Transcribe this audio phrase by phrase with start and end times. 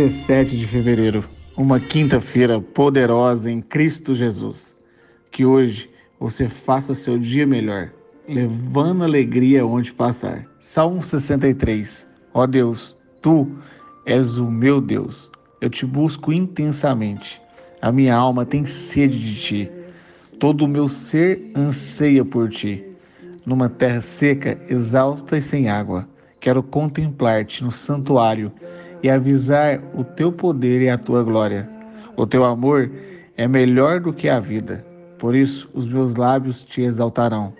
[0.00, 1.22] 17 de fevereiro,
[1.54, 4.74] uma quinta-feira poderosa em Cristo Jesus.
[5.30, 7.90] Que hoje você faça seu dia melhor,
[8.26, 10.46] levando alegria onde passar.
[10.58, 12.08] Salmo 63.
[12.32, 13.46] Ó Deus, tu
[14.06, 15.30] és o meu Deus.
[15.60, 17.38] Eu te busco intensamente.
[17.82, 19.70] A minha alma tem sede de ti.
[20.38, 22.82] Todo o meu ser anseia por ti.
[23.44, 26.08] Numa terra seca, exausta e sem água,
[26.40, 28.50] quero contemplar-te no santuário
[29.02, 31.68] e avisar o teu poder e a tua glória.
[32.16, 32.90] O teu amor
[33.36, 34.84] é melhor do que a vida,
[35.18, 37.52] por isso os meus lábios te exaltarão.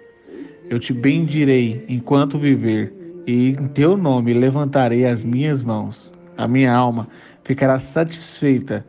[0.69, 2.92] Eu te bendirei enquanto viver,
[3.27, 6.12] e em teu nome levantarei as minhas mãos.
[6.36, 7.08] A minha alma
[7.44, 8.84] ficará satisfeita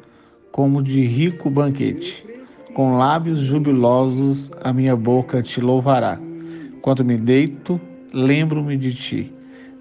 [0.52, 2.26] como de rico banquete.
[2.74, 6.20] Com lábios jubilosos a minha boca te louvará.
[6.82, 7.80] Quando me deito,
[8.14, 9.34] lembro-me de ti.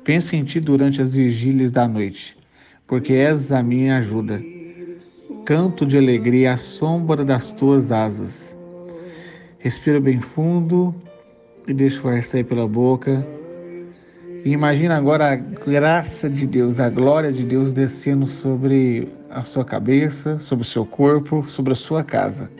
[0.04, 2.39] Penso em ti durante as vigílias da noite
[2.90, 4.42] porque és a minha ajuda.
[5.44, 8.54] Canto de alegria à sombra das tuas asas.
[9.60, 10.92] Respira bem fundo
[11.68, 13.24] e deixa o ar sair pela boca.
[14.44, 19.64] E imagina agora a graça de Deus, a glória de Deus descendo sobre a sua
[19.64, 22.50] cabeça, sobre o seu corpo, sobre a sua casa.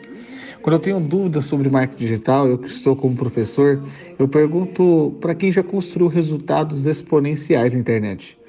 [0.61, 3.83] Quando eu tenho dúvidas sobre marketing digital, eu que estou como professor,
[4.17, 8.39] eu pergunto para quem já construiu resultados exponenciais na internet.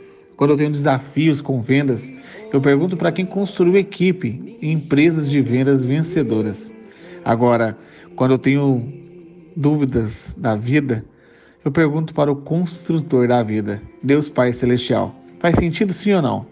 [0.42, 2.12] Quando eu tenho desafios com vendas,
[2.52, 6.68] eu pergunto para quem construiu equipe e empresas de vendas vencedoras.
[7.24, 7.78] Agora,
[8.16, 8.92] quando eu tenho
[9.54, 11.04] dúvidas da vida,
[11.64, 15.14] eu pergunto para o construtor da vida, Deus Pai Celestial.
[15.38, 16.44] Faz sentido sim ou não?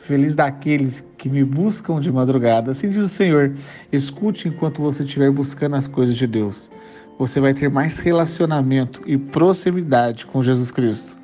[0.00, 2.72] Feliz daqueles que me buscam de madrugada.
[2.72, 3.54] Assim diz o Senhor:
[3.90, 6.70] escute enquanto você estiver buscando as coisas de Deus.
[7.18, 11.23] Você vai ter mais relacionamento e proximidade com Jesus Cristo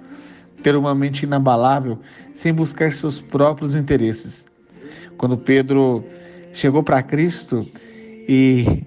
[0.62, 1.98] ter uma mente inabalável
[2.32, 4.46] sem buscar seus próprios interesses.
[5.16, 6.04] Quando Pedro
[6.52, 7.66] chegou para Cristo
[8.28, 8.84] e,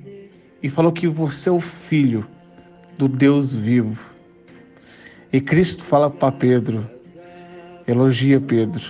[0.62, 2.25] e falou que você é o filho
[2.97, 4.00] do Deus vivo.
[5.31, 6.89] E Cristo fala para Pedro,
[7.88, 8.83] elogia Pedro.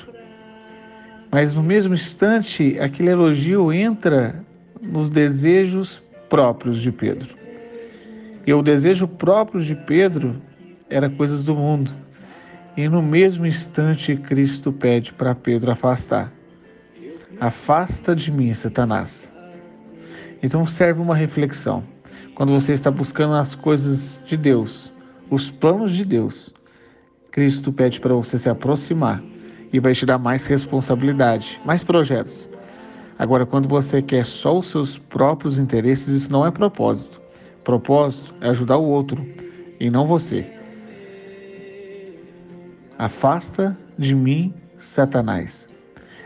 [1.32, 4.44] Mas no mesmo instante, aquele elogio entra
[4.82, 7.34] nos desejos próprios de Pedro.
[8.46, 10.36] E o desejo próprio de Pedro
[10.90, 11.94] era coisas do mundo.
[12.76, 16.34] E no mesmo instante, Cristo pede para Pedro afastar.
[17.40, 19.32] Afasta de mim, Satanás.
[20.42, 21.84] Então serve uma reflexão.
[22.34, 24.92] Quando você está buscando as coisas de Deus,
[25.30, 26.52] os planos de Deus,
[27.30, 29.24] Cristo pede para você se aproximar
[29.72, 32.50] e vai te dar mais responsabilidade, mais projetos.
[33.20, 37.22] Agora, quando você quer só os seus próprios interesses, isso não é propósito.
[37.64, 39.24] Propósito é ajudar o outro
[39.80, 40.63] e não você.
[43.04, 45.68] Afasta de mim, Satanás.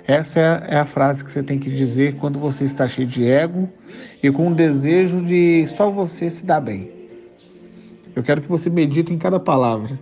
[0.06, 3.68] Essa é a frase que você tem que dizer quando você está cheio de ego
[4.22, 6.92] e com o desejo de só você se dar bem.
[8.16, 10.00] Eu quero que você medite em cada palavra.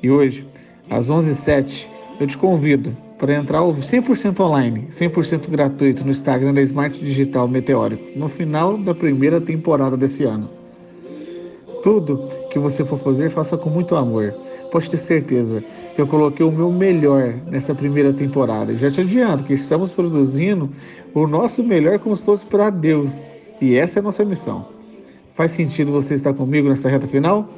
[0.00, 0.46] E hoje,
[0.88, 1.88] às 11h07,
[2.20, 8.16] eu te convido para entrar 100% online, 100% gratuito no Instagram da Smart Digital Meteórico,
[8.16, 10.48] no final da primeira temporada desse ano.
[11.82, 14.34] Tudo que você for fazer, faça com muito amor
[14.70, 15.62] pode ter certeza
[15.94, 18.76] que eu coloquei o meu melhor nessa primeira temporada.
[18.76, 20.70] Já te adianto que estamos produzindo
[21.14, 23.26] o nosso melhor como se fosse para Deus.
[23.60, 24.66] E essa é a nossa missão.
[25.34, 27.48] Faz sentido você estar comigo nessa reta final?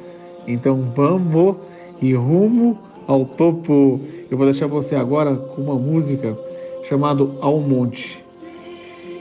[0.47, 1.57] Então vamos
[2.01, 3.99] e rumo ao topo.
[4.29, 6.37] Eu vou deixar você agora com uma música
[6.83, 8.23] chamada Ao Monte.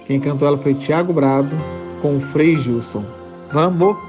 [0.07, 1.57] Quem cantou ela foi Tiago Brado
[2.01, 3.05] com Frei Gilson.
[3.53, 4.08] Vamos!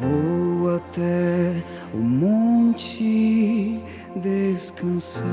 [0.00, 1.62] vou até
[1.92, 3.80] o monte
[4.16, 5.28] descansar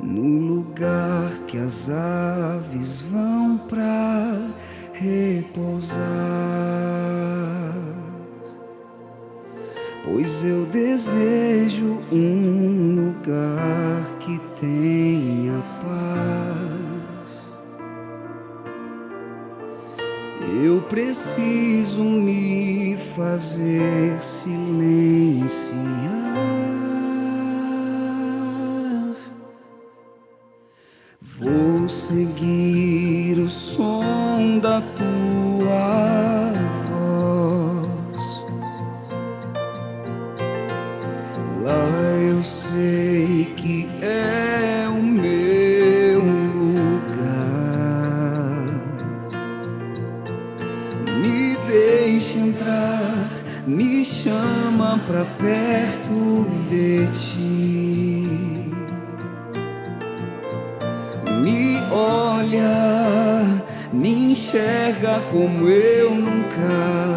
[0.00, 4.50] no lugar que as aves vão para
[4.92, 5.98] repousar.
[10.04, 15.07] Pois eu desejo um lugar que tenha
[20.88, 25.68] preciso me fazer silenciar.
[31.20, 35.07] Vou seguir o som da tua
[53.68, 58.72] me chama pra perto de ti.
[61.42, 63.62] me olha,
[63.92, 67.07] me enxerga como eu nunca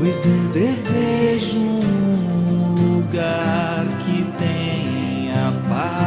[0.00, 6.00] Pois eu desejo um lugar que tenha paz.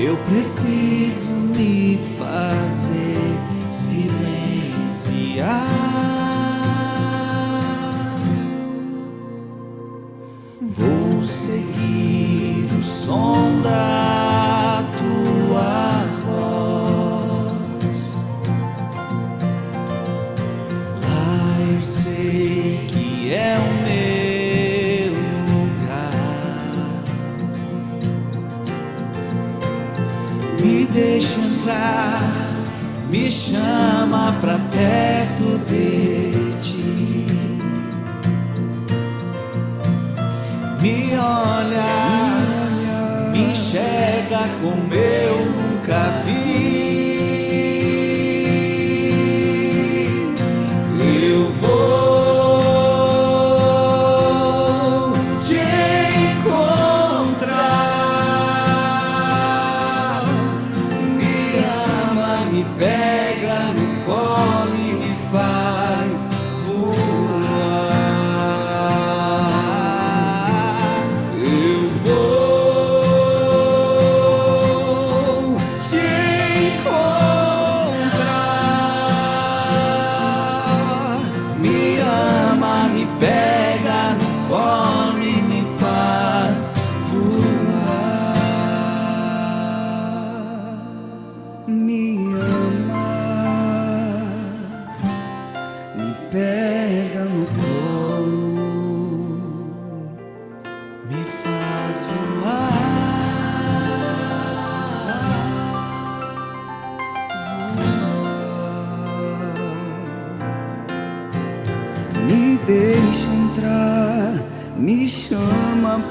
[0.00, 3.18] Eu preciso me fazer
[3.72, 5.69] silenciar.
[31.40, 32.20] Entrar,
[33.10, 37.26] me chama pra perto de ti.
[40.80, 41.92] Me olha,
[43.32, 45.69] me enxerga como eu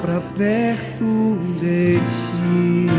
[0.00, 2.90] pra perto de ti.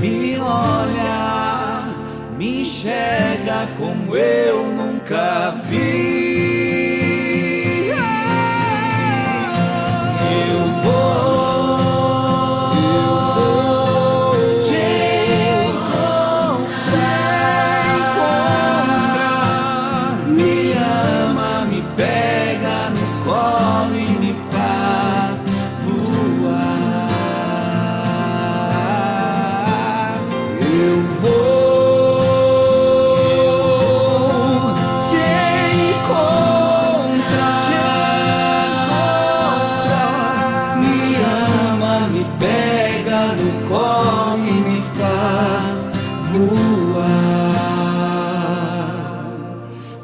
[0.00, 1.84] Me olha,
[2.38, 6.07] me enxerga como eu nunca vi.
[46.38, 47.08] Voar,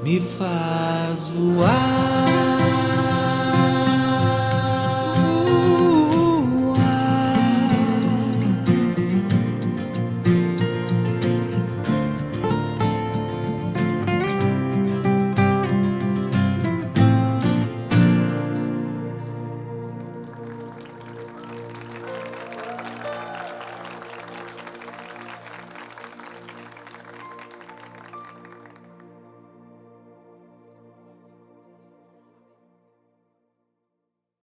[0.03, 2.24] me faz voar.